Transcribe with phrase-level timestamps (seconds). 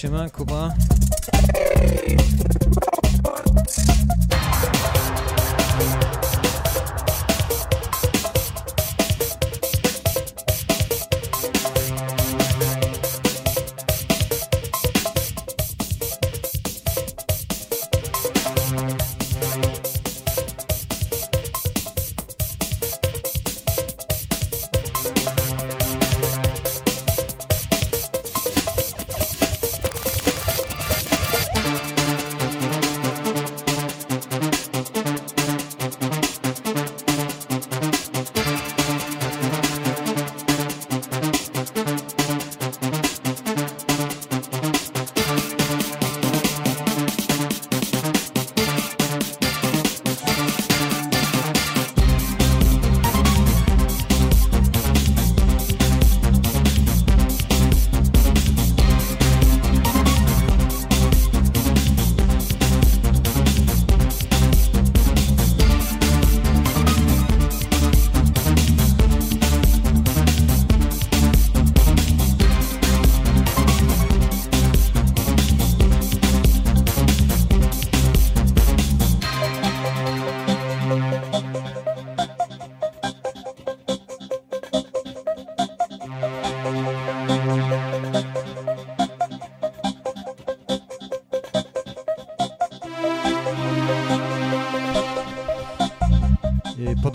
[0.00, 0.74] Siema, siema,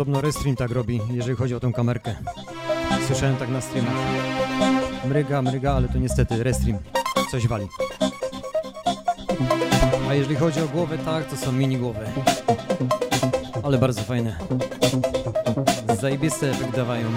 [0.05, 2.15] Podobno Restream tak robi, jeżeli chodzi o tą kamerkę.
[3.07, 3.93] Słyszałem tak na streamach.
[5.05, 6.77] Mryga, mryga, ale to niestety Restream
[7.31, 7.67] coś wali.
[10.09, 12.05] A jeżeli chodzi o głowę, tak, to są mini głowy.
[13.63, 14.37] Ale bardzo fajne.
[16.01, 17.07] Zajebiste efekt dawają,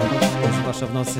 [0.61, 1.19] zwłaszcza w nocy.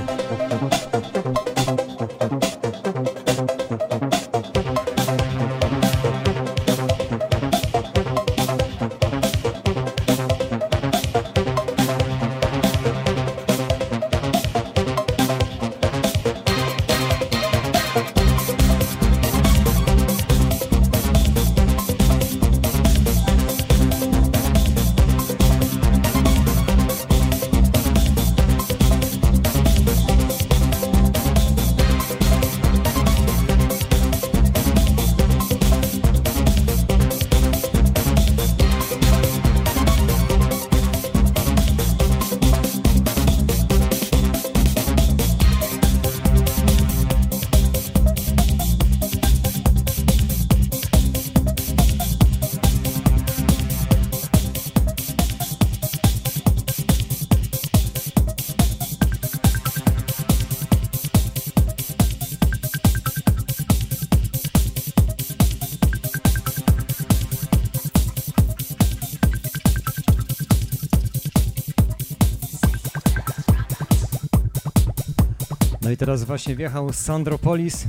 [75.99, 77.85] Teraz właśnie wjechał Sandropolis.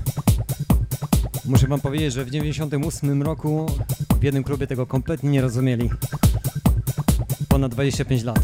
[1.45, 3.67] Muszę wam powiedzieć, że w 98 roku
[4.21, 5.91] w jednym klubie tego kompletnie nie rozumieli.
[7.49, 8.41] Ponad 25 lat.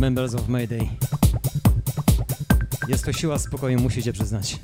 [0.00, 0.88] Members of Mayday.
[2.88, 4.58] Jest to siła spokoju, musicie przyznać.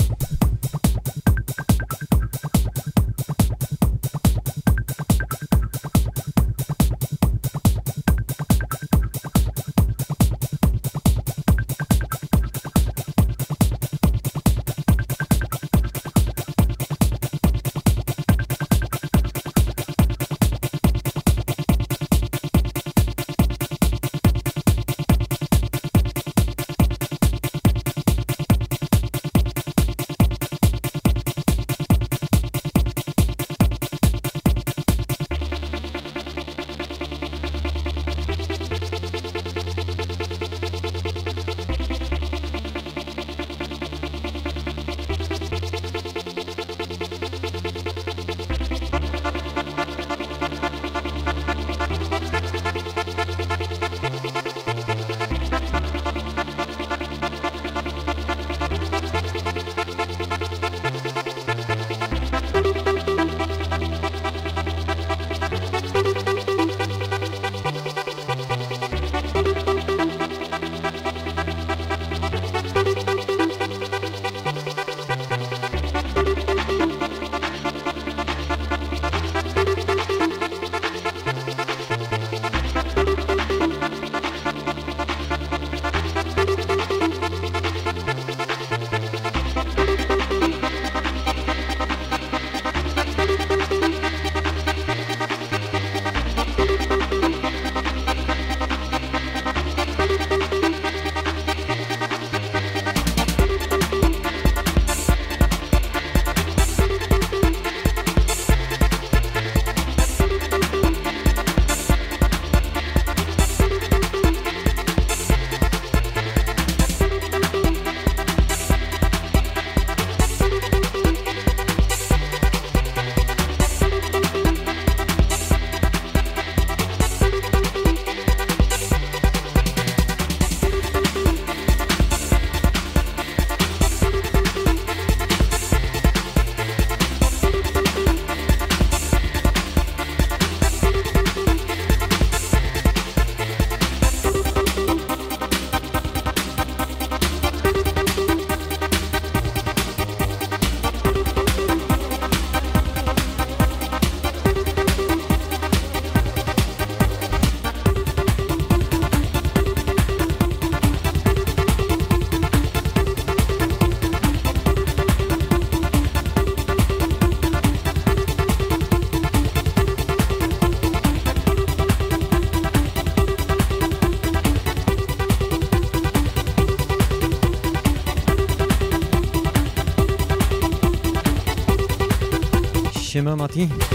[183.20, 183.89] Siema Mati.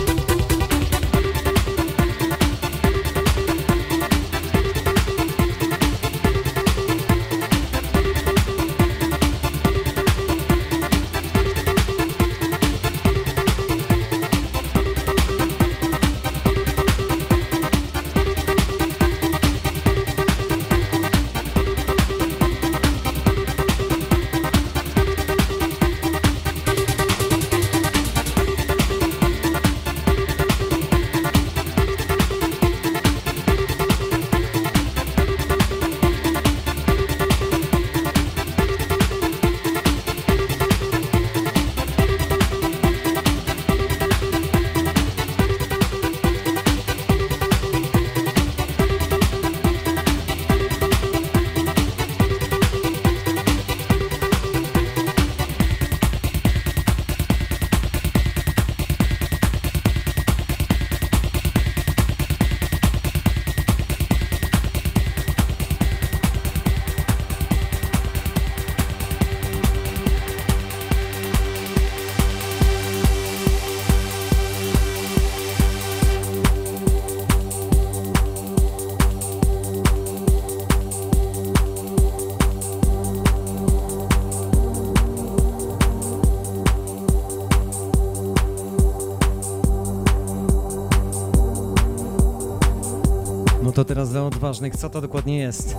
[94.23, 95.75] Odważnych, co to dokładnie jest?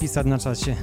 [0.00, 0.76] Pisać na czacie.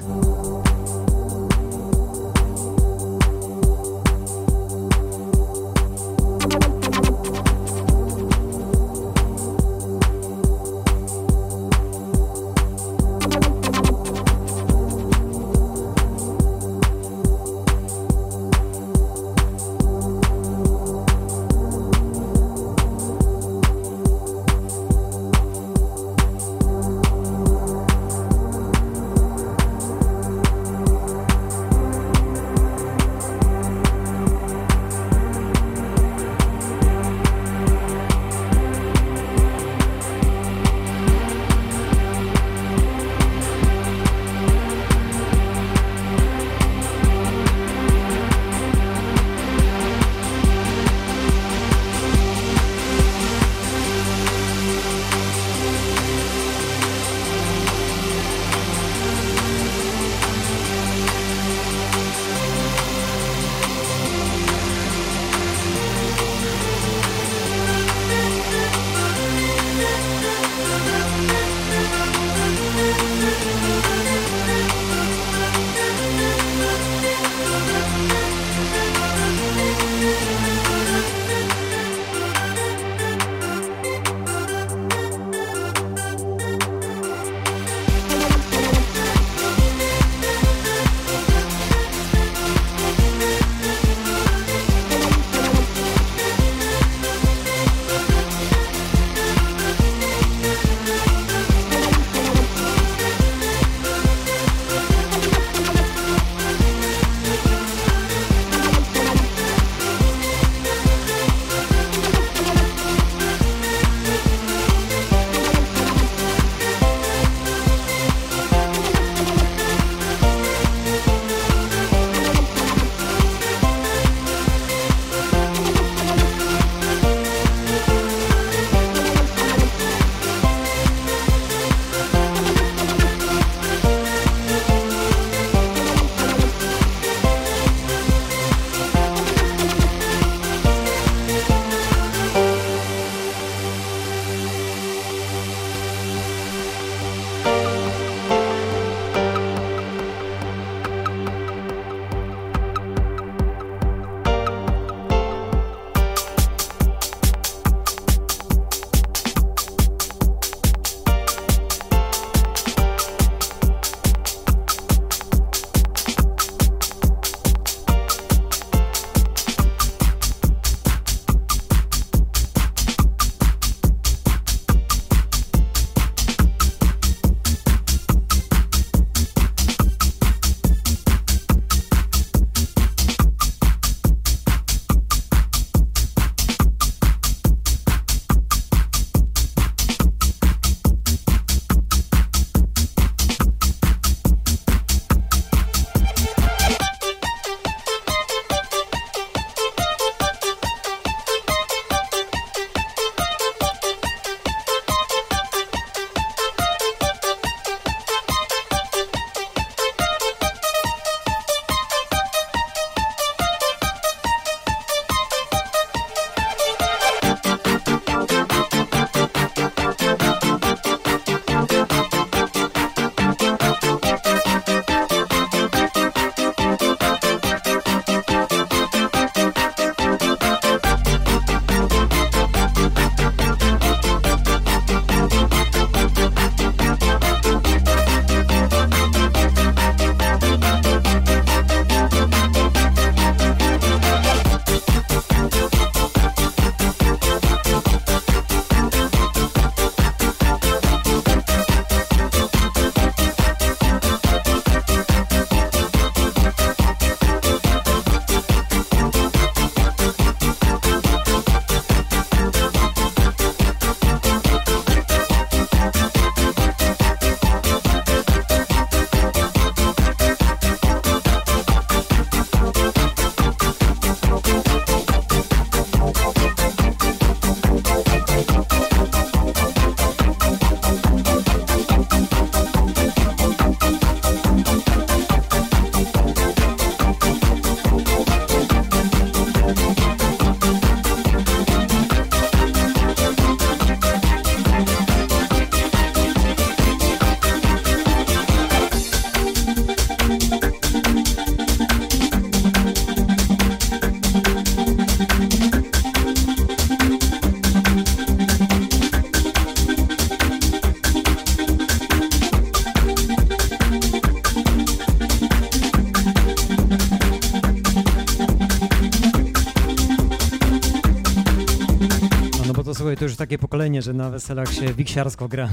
[323.18, 325.68] To już takie pokolenie, że na weselach się wiksiarsko gra.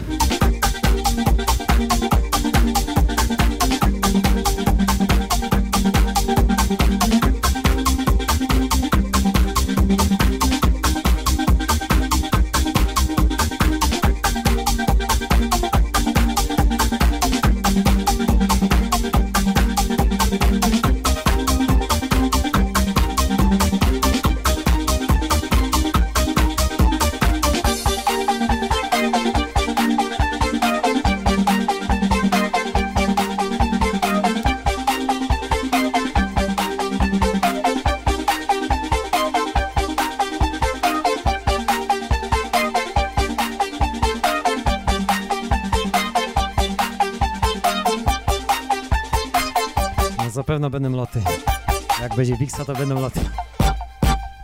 [52.38, 53.20] Będzie Wiksa, to będą loty.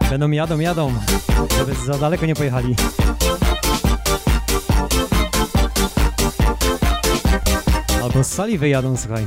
[0.10, 0.94] Będą jadą, jadą,
[1.58, 2.76] żeby za daleko nie pojechali.
[8.04, 9.26] Albo z sali wyjadą, słuchaj.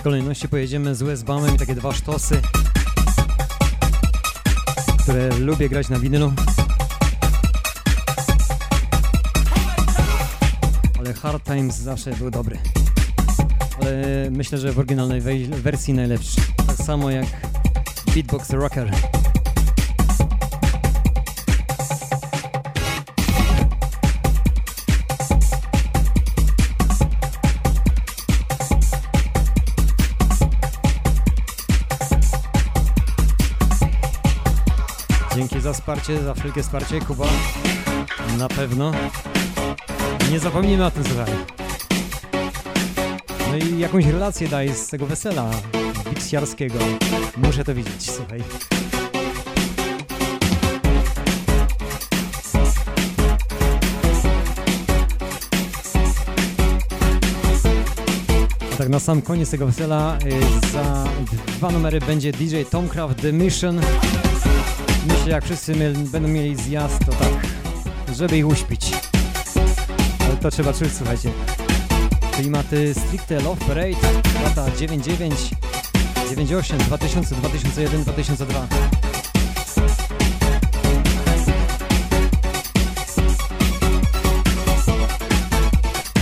[0.00, 2.40] Tej kolejności pojedziemy z Westbamem i takie dwa sztosy,
[4.98, 6.32] które lubię grać na winylu.
[10.98, 12.58] Ale Hard Times zawsze był dobry.
[13.80, 16.40] Ale myślę, że w oryginalnej wersji najlepszy.
[16.66, 17.26] Tak samo jak
[18.14, 18.90] Beatbox Rocker.
[36.00, 37.26] Wsparcie, za wszelkie wsparcie, Kuba.
[38.38, 38.92] Na pewno.
[40.30, 41.32] Nie zapomnimy o tym, słuchaj.
[43.50, 45.50] No i jakąś relację daj z tego wesela
[46.10, 46.78] biksiarskiego.
[47.36, 48.42] Muszę to widzieć, słuchaj.
[58.78, 61.04] Tak na sam koniec tego wesela y, za
[61.46, 63.80] dwa numery będzie DJ Tomcraft The Mission.
[65.06, 67.32] Myślę, jak wszyscy będą mieli zjazd, to tak,
[68.14, 68.92] żeby ich uśpić.
[70.26, 71.30] Ale to trzeba czuć, słuchajcie.
[72.32, 73.96] Klimaty stricte Love Parade,
[74.44, 75.34] lata 99,
[76.30, 78.66] 98, 2000, 2001, 2002.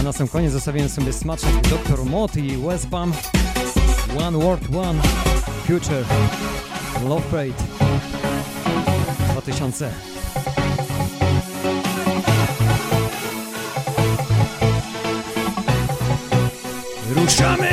[0.01, 2.05] A na sam koniec zostawiłem sobie smaczek Dr.
[2.05, 3.13] Mott i Westbam.
[4.19, 5.03] One World One
[5.67, 6.05] Future
[7.09, 7.78] Love Parade
[9.59, 9.91] 2000.
[17.15, 17.69] Ruszamy!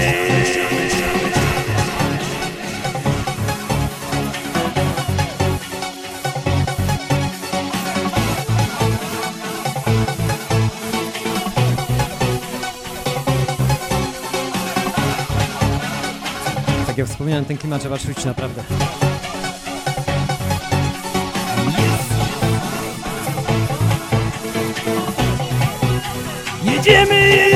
[16.88, 18.64] Tak jak wspomniałem, ten klimat trzeba czuć naprawdę.
[26.86, 27.55] Jedziemy!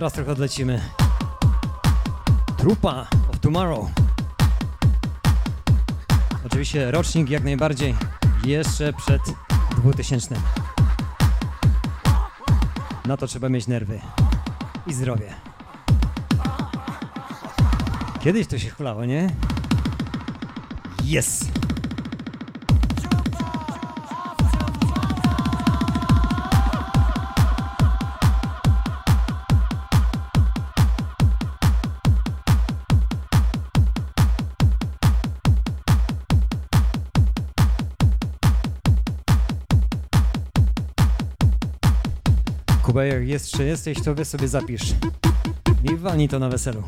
[0.00, 0.80] Teraz trochę odlecimy.
[2.56, 3.90] Trupa of Tomorrow.
[6.46, 7.94] Oczywiście rocznik jak najbardziej
[8.44, 9.22] jeszcze przed
[9.76, 10.36] 2000.
[13.04, 14.00] Na to trzeba mieć nerwy
[14.86, 15.34] i zdrowie.
[18.20, 19.30] Kiedyś to się chulało, nie?
[21.18, 21.49] Yes!
[43.00, 44.82] Kuba, jak jeszcze jesteś, to wy sobie zapisz.
[45.92, 46.82] I walnij to na weselu.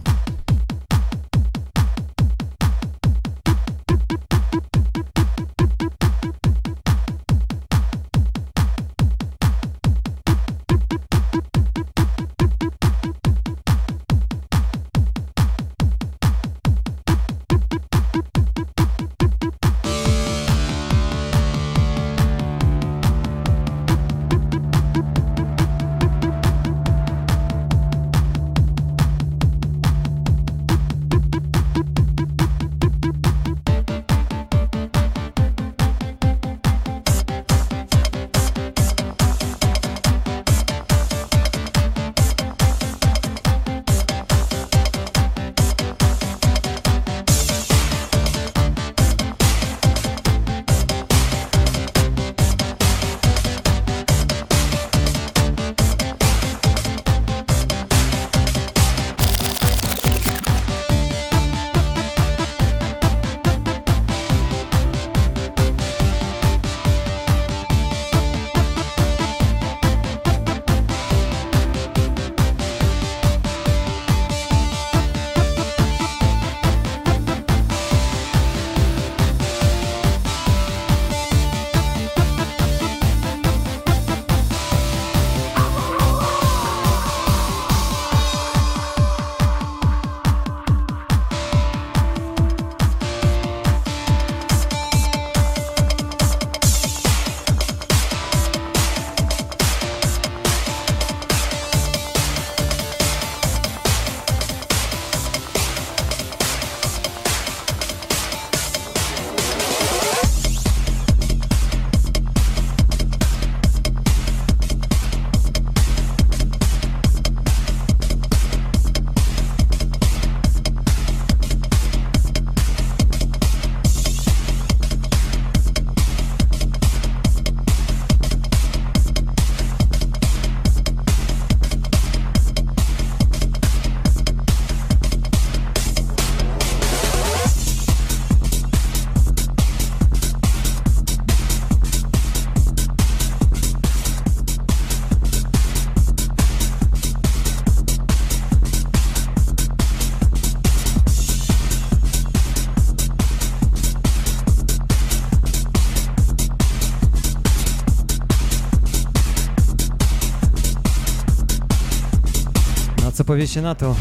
[163.43, 163.97] Co powiecie na to?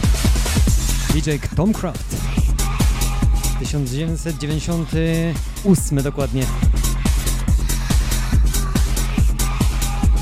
[1.14, 2.16] DJ Tomcraft
[3.60, 6.46] 1998 dokładnie.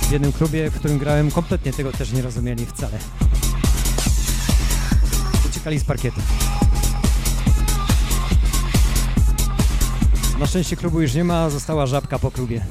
[0.02, 3.00] W jednym klubie, w którym grałem kompletnie tego też nie rozumieli wcale.
[5.50, 6.22] Uciekali z parkietu.
[10.40, 12.66] Na szczęście klubu już nie ma, została żabka po klubie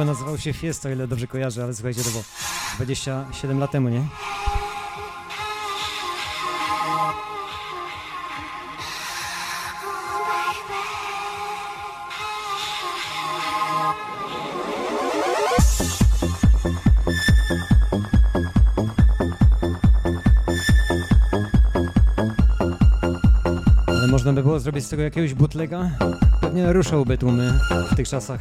[0.00, 2.24] chyba nazywał się Fiesta, o ile dobrze kojarzę, ale słuchajcie, to było
[2.76, 4.02] 27 lat temu, nie?
[24.10, 25.90] Można by było zrobić z tego jakiegoś bootlega?
[26.40, 27.52] Pewnie ruszałby tłumy
[27.92, 28.40] w tych czasach.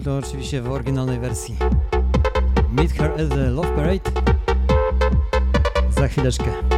[0.00, 1.56] Hul, to oczywiście w oryginalnej wersji.
[2.72, 4.10] Meet Her at the Love Parade.
[5.90, 6.69] Za chwileczkę.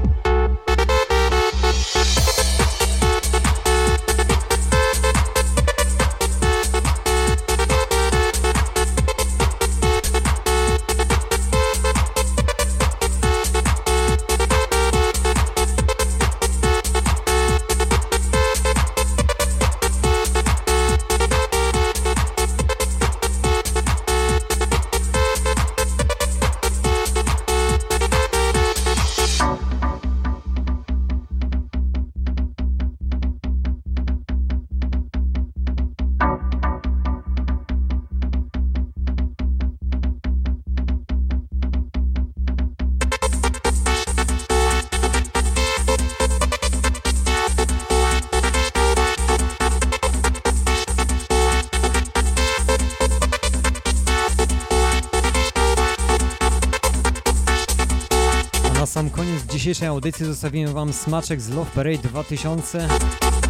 [59.72, 62.88] Dzisiejszej audycji zostawiłem Wam smaczek z Love Parade 2000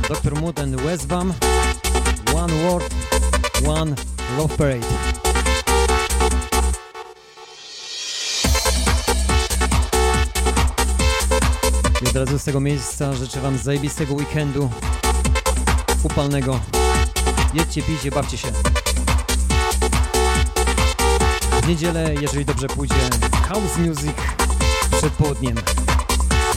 [0.09, 0.41] Dr.
[0.41, 1.35] Mood and Westbam
[2.37, 2.95] One Word,
[3.68, 3.95] One
[4.39, 4.87] Love Parade.
[12.03, 14.70] I od razu z tego miejsca życzę Wam zajebistego weekendu.
[16.03, 16.61] Upalnego.
[17.55, 18.49] Jedźcie, pijcie, bawcie się.
[21.62, 23.11] W niedzielę, jeżeli dobrze pójdzie,
[23.49, 24.16] house music
[24.99, 25.82] przed południem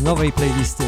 [0.02, 0.84] nowej playlisty.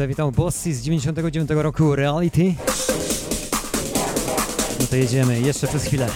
[0.00, 2.54] Zawitał Bossy z 99 roku Reality.
[4.80, 6.08] No to jedziemy, jeszcze przez chwilę.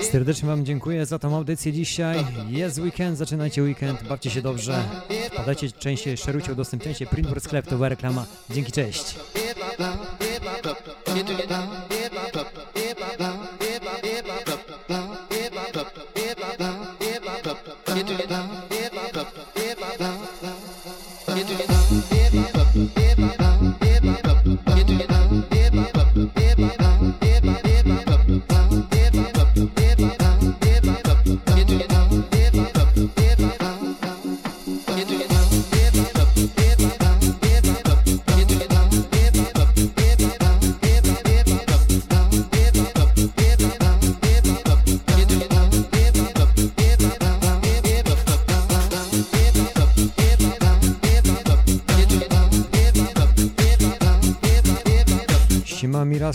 [0.00, 2.26] Serdecznie Wam dziękuję za tą audycję dzisiaj.
[2.48, 4.84] Jest weekend, zaczynajcie weekend, bawcie się dobrze,
[5.36, 7.06] podajcie częściej, szerujcie, udostępniajcie.
[7.06, 8.26] Printboard Sklep to była reklama.
[8.50, 9.14] Dzięki, cześć.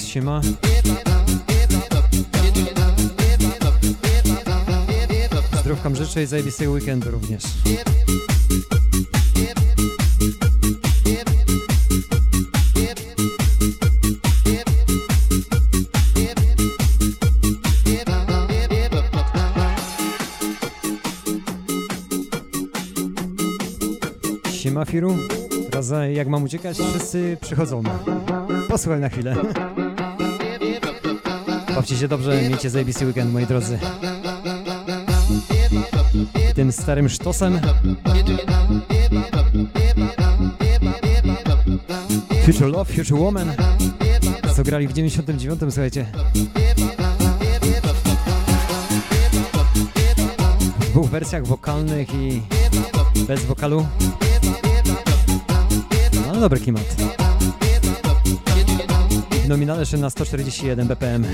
[0.09, 0.41] Siema.
[5.61, 7.43] Zdrówkam życzę i zajebistego weekendu również.
[24.51, 25.15] Siema Firu.
[25.71, 27.83] Teraz jak mam uciekać, wszyscy przychodzą.
[28.67, 29.35] Posłuchaj na chwilę.
[31.89, 33.79] Bawcie się dobrze, miejcie zajebisty weekend, moi drodzy.
[36.55, 37.59] Tym starym sztosem.
[42.45, 43.53] Future Love, Future Woman.
[44.55, 46.05] Co grali w 99, słuchajcie.
[50.79, 52.41] W dwóch wersjach wokalnych i
[53.27, 53.85] bez wokalu.
[56.33, 56.98] No dobry klimat.
[59.49, 61.25] Nominale jeszcze na 141 BPM.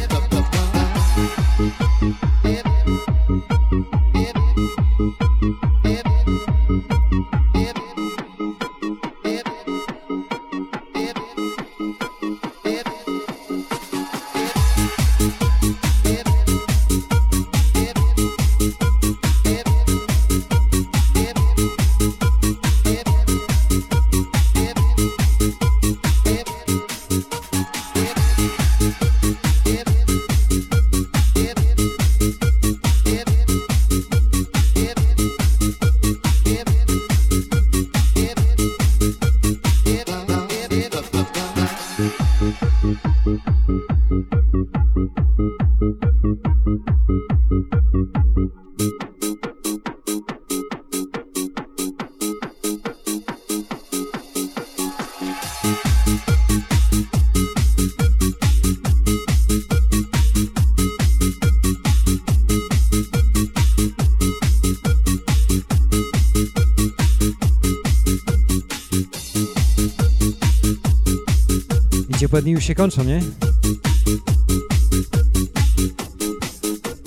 [72.35, 73.21] Ciepłe dni już się kończą, nie?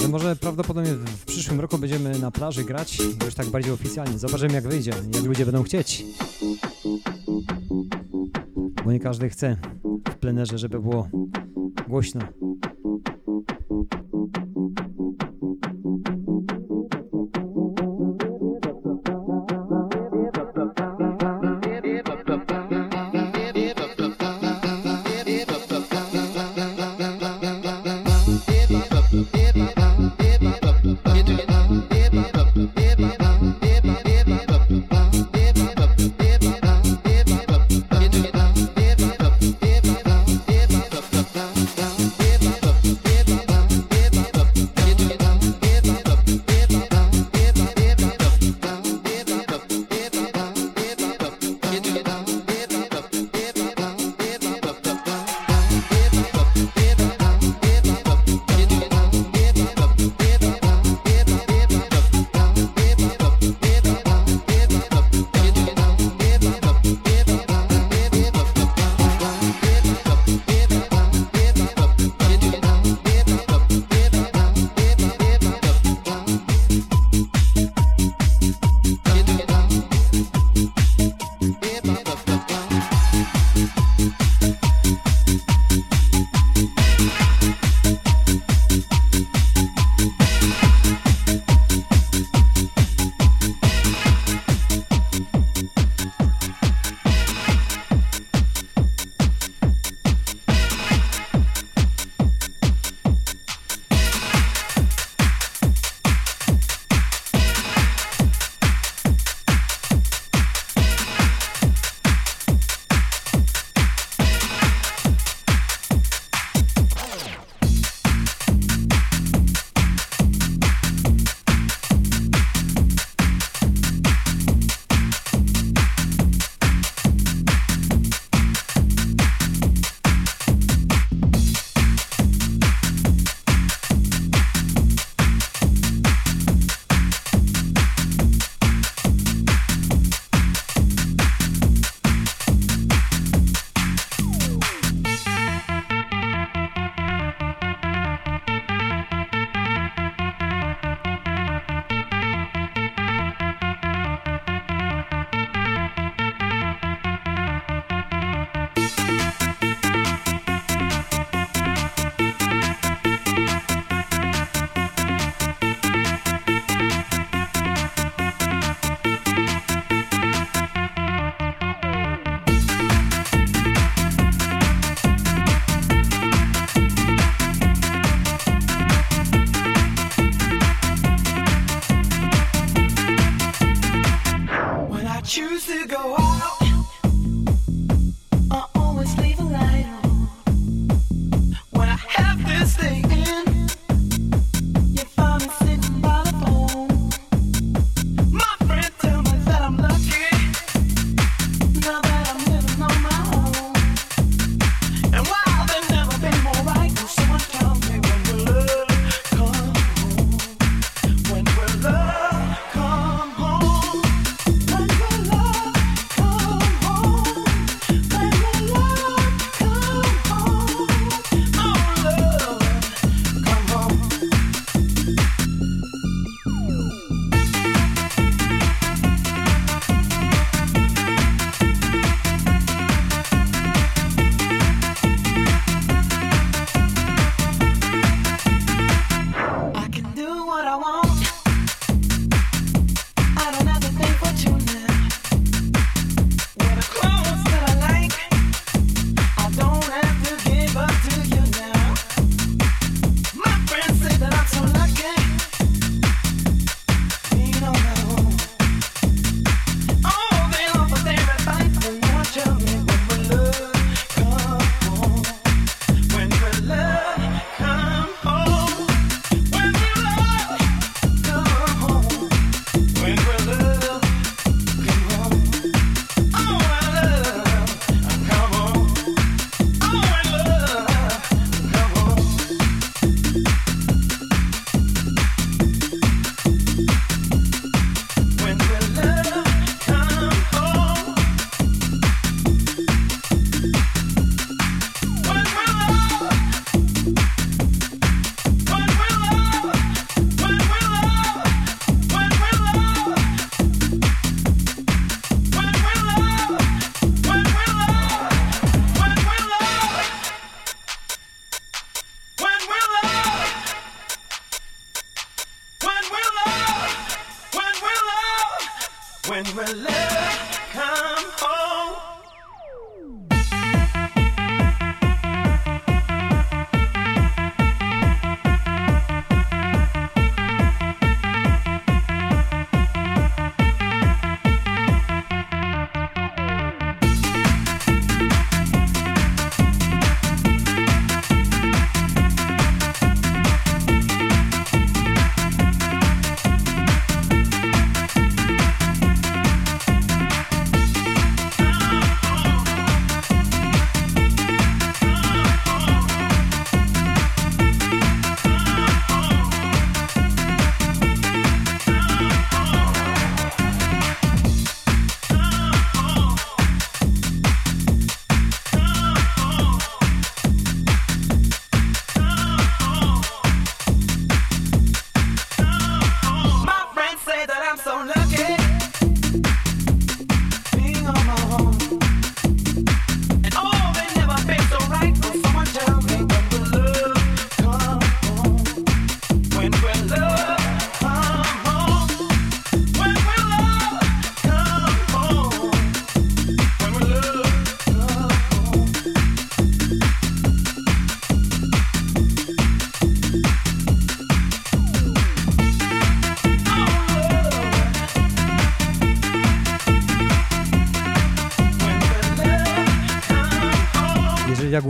[0.02, 4.18] No może prawdopodobnie w przyszłym roku będziemy na plaży grać, już tak bardziej oficjalnie.
[4.18, 6.04] Zobaczymy jak wyjdzie, jak ludzie będą chcieć.
[8.84, 9.56] Bo nie każdy chce
[10.10, 11.08] w plenerze, żeby było
[11.88, 12.20] głośno.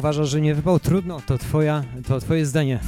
[0.09, 2.81] Uważasz, że nie wypał, trudno, to, twoja, to twoje zdanie.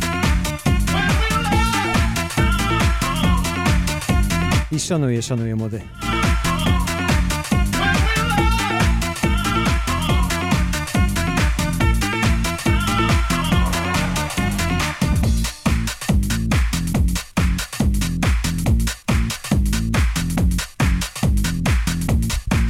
[4.72, 5.80] I szanuję, szanuję młody.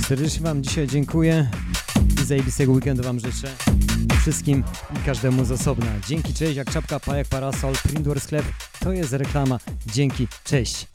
[0.08, 1.50] Serdecznie Wam dzisiaj dziękuję
[2.22, 3.79] i zajebistego weekendu Wam życzę
[4.20, 4.64] wszystkim
[4.96, 5.86] i każdemu z osobna.
[6.08, 8.44] Dzięki, cześć, jak czapka, pa jak parasol, Prindor sklep,
[8.80, 9.58] to jest reklama.
[9.86, 10.89] Dzięki, cześć.